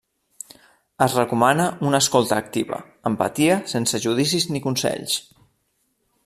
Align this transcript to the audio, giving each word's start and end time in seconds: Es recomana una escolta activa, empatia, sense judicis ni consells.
Es 1.05 1.17
recomana 1.17 1.67
una 1.89 1.99
escolta 2.05 2.39
activa, 2.45 2.79
empatia, 3.11 3.59
sense 3.75 4.01
judicis 4.07 4.49
ni 4.55 4.63
consells. 4.65 5.21